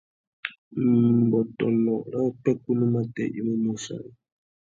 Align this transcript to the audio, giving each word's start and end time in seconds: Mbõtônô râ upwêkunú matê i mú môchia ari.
Mbõtônô 1.19 1.95
râ 2.11 2.19
upwêkunú 2.29 2.85
matê 2.93 3.23
i 3.39 3.41
mú 3.45 3.53
môchia 3.63 3.93
ari. 3.99 4.11